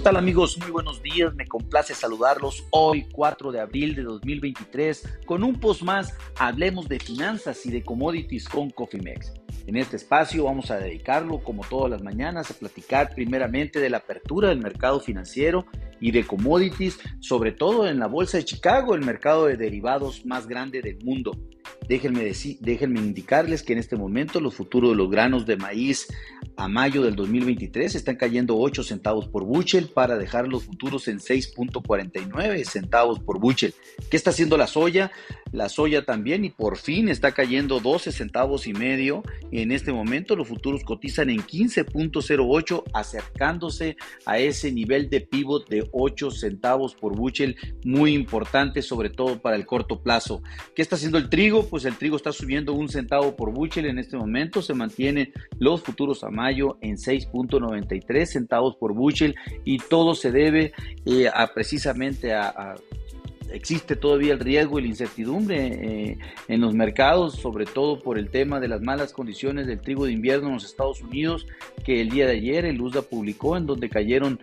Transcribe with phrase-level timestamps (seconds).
[0.00, 0.56] ¿Qué tal amigos?
[0.56, 5.82] Muy buenos días, me complace saludarlos hoy 4 de abril de 2023 con un post
[5.82, 9.34] más, hablemos de finanzas y de commodities con Cofimex.
[9.66, 13.98] En este espacio vamos a dedicarlo, como todas las mañanas, a platicar primeramente de la
[13.98, 15.66] apertura del mercado financiero
[16.00, 20.46] y de commodities, sobre todo en la Bolsa de Chicago, el mercado de derivados más
[20.46, 21.32] grande del mundo.
[21.90, 26.06] Déjenme, decir, déjenme indicarles que en este momento los futuros de los granos de maíz
[26.56, 31.18] a mayo del 2023 están cayendo 8 centavos por bushel para dejar los futuros en
[31.18, 33.74] 6.49 centavos por bushel.
[34.08, 35.10] ¿Qué está haciendo la soya?
[35.52, 39.22] La soya también y por fin está cayendo 12 centavos y medio.
[39.50, 45.88] En este momento los futuros cotizan en 15.08 acercándose a ese nivel de pivot de
[45.92, 50.42] 8 centavos por bushel muy importante sobre todo para el corto plazo.
[50.74, 51.66] ¿Qué está haciendo el trigo?
[51.68, 54.62] Pues el trigo está subiendo un centavo por bushel en este momento.
[54.62, 60.72] Se mantienen los futuros a mayo en 6.93 centavos por bushel y todo se debe
[61.06, 62.76] eh, a precisamente a
[63.52, 68.30] existe todavía el riesgo y la incertidumbre eh, en los mercados, sobre todo por el
[68.30, 71.46] tema de las malas condiciones del trigo de invierno en los Estados Unidos,
[71.84, 74.40] que el día de ayer el USDA publicó, en donde cayeron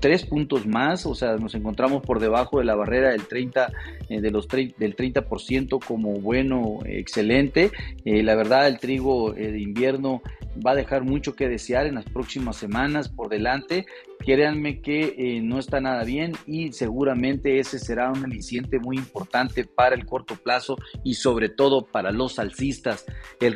[0.00, 3.72] tres puntos más, o sea, nos encontramos por debajo de la barrera del 30,
[4.08, 7.70] eh, de los del 30% como bueno, excelente.
[8.04, 10.22] Eh, la verdad, el trigo de invierno
[10.64, 13.86] va a dejar mucho que desear en las próximas semanas por delante.
[14.18, 18.24] Créanme que eh, no está nada bien y seguramente ese será un
[18.80, 23.06] muy importante para el corto plazo y sobre todo para los alcistas.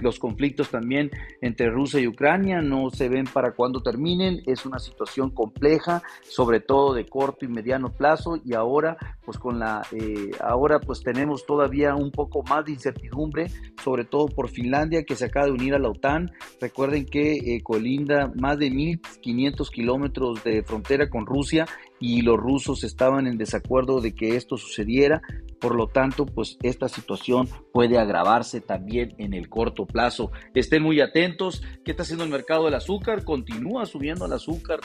[0.00, 4.42] los conflictos también entre Rusia y Ucrania no se ven para cuando terminen.
[4.46, 9.58] Es una situación compleja, sobre todo de corto y mediano plazo y ahora pues con
[9.58, 13.48] la eh, ahora pues tenemos todavía un poco más de incertidumbre,
[13.82, 16.30] sobre todo por Finlandia que se acaba de unir a la OTAN.
[16.60, 21.66] Recuerden que eh, colinda más de 1.500 kilómetros de frontera con Rusia
[22.00, 25.22] y los rusos estaban en desacuerdo de que esto sucediera.
[25.60, 30.32] Por lo tanto, pues esta situación puede agravarse también en el corto plazo.
[30.54, 31.62] Estén muy atentos.
[31.84, 33.24] ¿Qué está haciendo el mercado del azúcar?
[33.24, 34.80] Continúa subiendo el azúcar.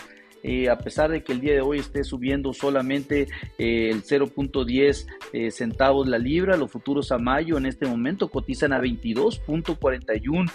[0.47, 3.27] Eh, a pesar de que el día de hoy esté subiendo solamente
[3.57, 8.71] eh, el 0.10 eh, centavos la libra, los futuros a mayo en este momento cotizan
[8.71, 10.51] a 22.41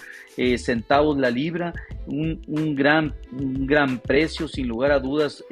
[0.57, 1.73] centavos la libra,
[2.05, 5.43] un, gran, un gran precio sin lugar a dudas.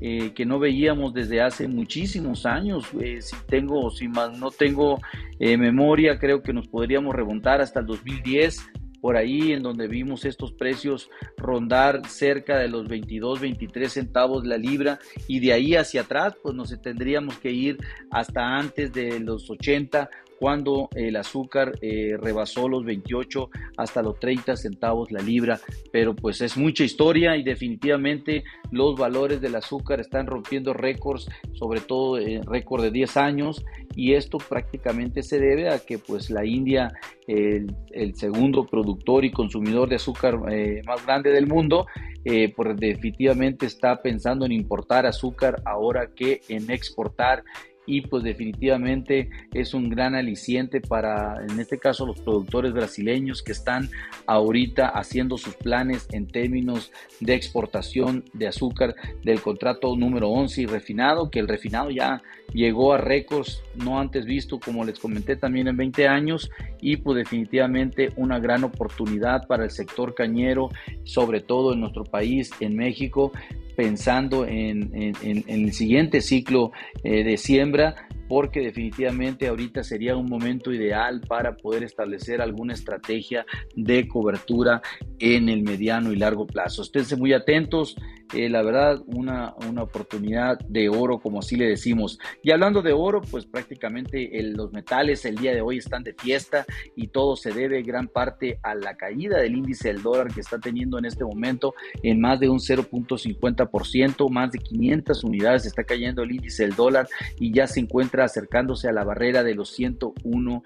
[0.00, 2.86] Que no veíamos desde hace muchísimos años.
[3.20, 4.98] si tengo, si más no tengo
[5.38, 10.52] memoria, creo que nos podríamos remontar hasta el 2010 por ahí en donde vimos estos
[10.52, 16.34] precios rondar cerca de los 22, 23 centavos la libra y de ahí hacia atrás
[16.42, 17.78] pues nos tendríamos que ir
[18.10, 24.56] hasta antes de los 80 cuando el azúcar eh, rebasó los 28 hasta los 30
[24.56, 25.60] centavos la libra,
[25.92, 31.80] pero pues es mucha historia y definitivamente los valores del azúcar están rompiendo récords, sobre
[31.80, 33.62] todo eh, récord de 10 años.
[33.94, 36.92] Y esto prácticamente se debe a que pues la India,
[37.26, 37.74] el,
[38.14, 41.86] segundo productor y consumidor de azúcar eh, más grande del mundo,
[42.24, 47.42] eh, pues definitivamente está pensando en importar azúcar ahora que en exportar
[47.86, 53.52] y pues definitivamente es un gran aliciente para, en este caso, los productores brasileños que
[53.52, 53.88] están
[54.26, 60.66] ahorita haciendo sus planes en términos de exportación de azúcar del contrato número 11 y
[60.66, 65.68] refinado, que el refinado ya llegó a récords no antes visto, como les comenté también
[65.68, 70.70] en 20 años, y pues definitivamente una gran oportunidad para el sector cañero,
[71.04, 73.32] sobre todo en nuestro país, en México,
[73.80, 74.90] pensando en,
[75.22, 76.70] el siguiente ciclo
[77.02, 77.94] eh, de siembra
[78.30, 84.80] porque definitivamente ahorita sería un momento ideal para poder establecer alguna estrategia de cobertura
[85.18, 86.82] en el mediano y largo plazo.
[86.82, 87.96] Esténse muy atentos,
[88.32, 92.20] eh, la verdad, una, una, oportunidad de oro, como así le decimos.
[92.44, 96.64] Y hablando de oro, pues prácticamente los metales el día de hoy están de fiesta
[96.94, 100.60] y todo se debe gran parte a la caída del índice del dólar que está
[100.60, 101.74] teniendo en este momento
[102.04, 107.08] en más de un 0.50%, más de 500 unidades está cayendo el índice del dólar
[107.40, 110.62] y ya se encuentra acercándose a la barrera de los 101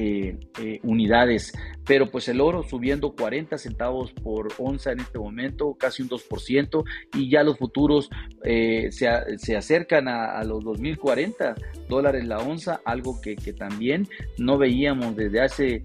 [0.00, 1.52] eh, eh, unidades,
[1.84, 6.84] pero pues el oro subiendo 40 centavos por onza en este momento, casi un 2%,
[7.14, 8.08] y ya los futuros
[8.44, 11.56] eh, se, acercan a, los 2040
[11.88, 14.06] dólares la onza, algo que también
[14.38, 15.82] no veíamos desde hace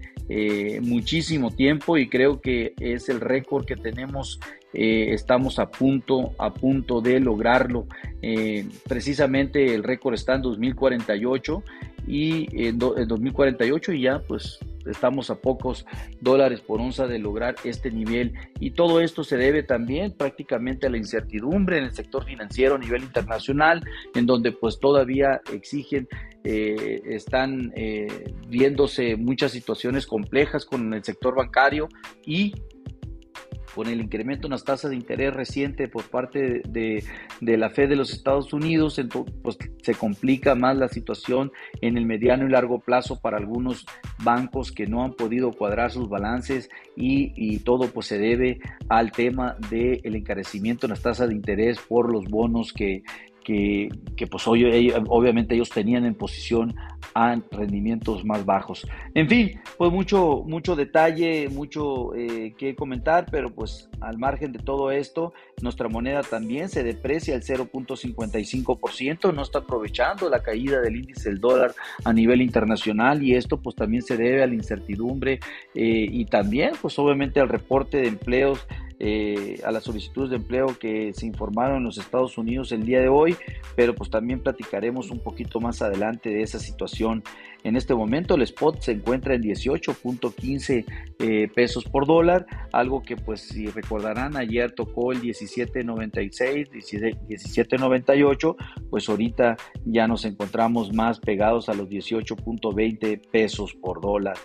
[0.80, 4.38] muchísimo tiempo y creo que es el récord que tenemos
[4.74, 7.86] eh, estamos a punto, a punto de lograrlo.
[8.22, 11.62] Eh, precisamente el récord está en 2048
[12.06, 15.86] y en, 2048 y ya pues estamos a pocos
[16.20, 20.90] dólares por onza de lograr este nivel y todo esto se debe también prácticamente a
[20.90, 23.82] la incertidumbre en el sector financiero a nivel internacional
[24.14, 26.08] en donde pues todavía exigen
[26.44, 31.88] eh, están eh, viéndose muchas situaciones complejas con el sector bancario
[32.26, 32.52] y
[33.74, 37.04] con el incremento en las tasas de interés reciente por parte de,
[37.40, 39.00] la Fed de los Estados Unidos,
[39.42, 43.86] pues se complica más la situación en el mediano y largo plazo para algunos
[44.22, 49.56] bancos que no han podido cuadrar sus balances y, todo pues se debe al tema
[49.70, 53.02] del encarecimiento en las tasas de interés por los bonos que,
[53.44, 53.90] que,
[54.30, 56.74] pues hoy, obviamente ellos tenían en posición
[57.14, 58.86] a rendimientos más bajos.
[59.14, 64.58] En fin, pues mucho, mucho detalle, mucho eh, que comentar, pero pues al margen de
[64.58, 65.32] todo esto,
[65.62, 71.40] nuestra moneda también se deprecia el 0.55%, no está aprovechando la caída del índice del
[71.40, 71.74] dólar
[72.04, 75.40] a nivel internacional y esto pues también se debe a la incertidumbre
[75.74, 78.66] eh, y también pues obviamente al reporte de empleos
[78.98, 83.00] eh, a las solicitudes de empleo que se informaron en los Estados Unidos el día
[83.00, 83.36] de hoy,
[83.76, 87.22] pero pues también platicaremos un poquito más adelante de esa situación.
[87.64, 90.84] En este momento el spot se encuentra en 18.15
[91.18, 98.56] eh, pesos por dólar, algo que pues si recordarán ayer tocó el 17.96, 17.98,
[98.90, 104.36] pues ahorita ya nos encontramos más pegados a los 18.20 pesos por dólar.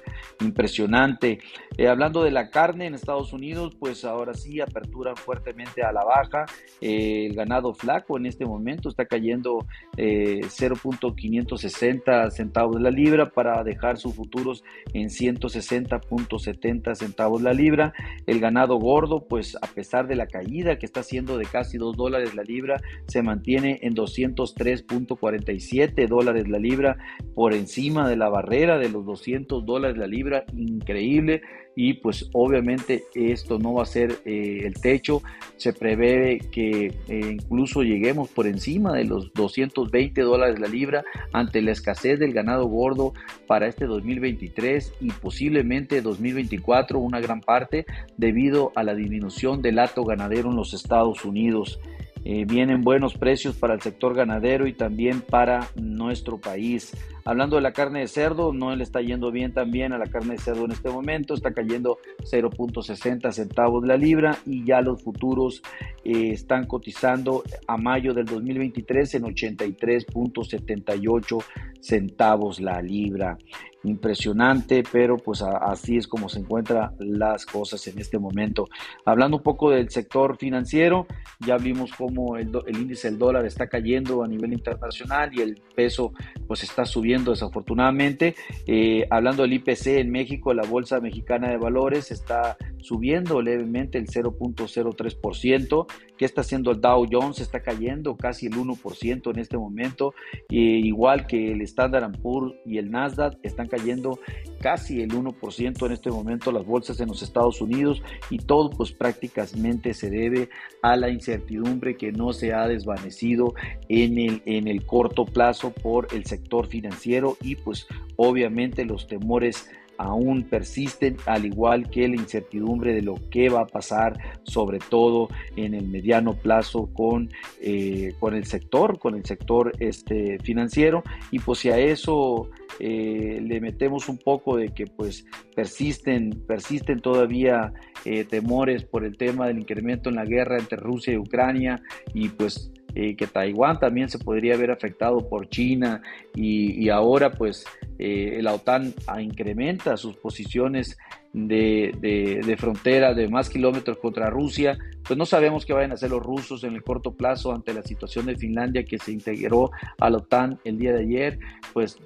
[0.42, 1.40] Impresionante.
[1.78, 6.04] Eh, hablando de la carne en Estados Unidos, pues ahora sí apertura fuertemente a la
[6.04, 6.46] baja.
[6.82, 13.64] Eh, el ganado flaco en este momento está cayendo 0.560 centavos de la libra para
[13.64, 14.64] dejar sus futuros
[14.94, 17.94] en 160.70 centavos la libra.
[18.26, 21.96] El ganado gordo, pues a pesar de la caída que está haciendo de casi 2
[21.96, 23.94] dólares la libra, se mantiene en
[24.40, 26.98] 203.47 dólares la libra
[27.36, 30.46] por encima de la barrera de los 200 dólares la libra.
[30.56, 31.42] Increíble
[31.82, 35.22] y pues obviamente esto no va a ser eh, el techo.
[35.56, 41.62] Se prevé que eh, incluso lleguemos por encima de los 220 dólares la libra ante
[41.62, 43.14] la escasez del ganado gordo
[43.48, 47.86] para este 2023 y posiblemente 2024 una gran parte
[48.18, 51.80] debido a la disminución del hato ganadero en los Estados Unidos.
[52.26, 56.92] Eh, vienen buenos precios para el sector ganadero y también para nuestro país.
[57.24, 60.34] Hablando de la carne de cerdo, no le está yendo bien también a la carne
[60.34, 65.62] de cerdo en este momento, está cayendo 0.60 centavos la libra y ya los futuros
[66.04, 71.44] eh, están cotizando a mayo del 2023 en 83.78
[71.82, 73.38] centavos la libra
[73.84, 78.68] impresionante, pero pues así es como se encuentran las cosas en este momento.
[79.06, 81.08] Hablando un poco del sector financiero,
[81.40, 86.14] ya vimos cómo el, índice del dólar está cayendo a nivel internacional y el peso
[86.48, 88.36] pues está subiendo desafortunadamente.
[88.68, 94.08] Eh, hablando del IPC en México, la Bolsa Mexicana de Valores está subiendo levemente el
[94.08, 95.86] 0.03%.
[96.18, 97.40] ¿Qué está haciendo el Dow Jones?
[97.40, 100.14] Está cayendo casi el 1% en este momento,
[100.50, 104.20] igual que el Standard Poor's y el Nasdaq están cayendo
[104.60, 108.92] casi el 1% en este momento las bolsas en los Estados Unidos y todo pues
[108.92, 110.50] prácticamente se debe
[110.82, 113.54] a la incertidumbre que no se ha desvanecido
[113.88, 117.88] en el, en el corto plazo por el sector financiero y pues
[118.18, 119.70] obviamente los temores
[120.00, 125.28] aún persisten, al igual que la incertidumbre de lo que va a pasar, sobre todo
[125.58, 127.30] en el mediano plazo con,
[127.62, 131.04] eh, con el sector, con el sector este, financiero.
[131.32, 137.02] Y pues si a eso eh, le metemos un poco de que pues persisten, persisten
[137.02, 137.74] todavía
[138.06, 141.82] eh, temores por el tema del incremento en la guerra entre Rusia y Ucrania
[142.14, 146.02] y pues que Taiwán también se podría haber afectado por China
[146.36, 147.66] y, ahora pues
[147.98, 150.98] eh, la OTAN incrementa sus posiciones
[151.34, 156.10] de, de, frontera de más kilómetros contra Rusia, pues no sabemos qué vayan a hacer
[156.10, 160.10] los rusos en el corto plazo ante la situación de Finlandia que se integró a
[160.10, 161.40] la OTAN el día de ayer,
[161.74, 162.00] pues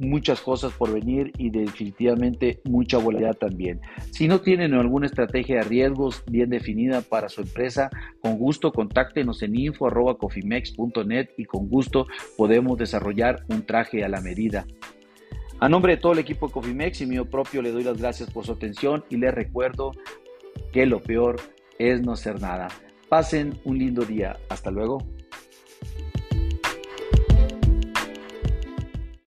[0.00, 3.80] muchas cosas por venir y definitivamente mucha volatilidad también.
[4.10, 7.90] Si no tienen alguna estrategia de riesgos bien definida para su empresa,
[8.20, 14.66] con gusto contáctenos en info.cofimex.net y con gusto podemos desarrollar un traje a la medida.
[15.60, 18.30] A nombre de todo el equipo de Cofimex y mío propio le doy las gracias
[18.30, 19.92] por su atención y les recuerdo
[20.72, 21.36] que lo peor
[21.78, 22.68] es no ser nada.
[23.10, 24.38] Pasen un lindo día.
[24.48, 24.98] Hasta luego.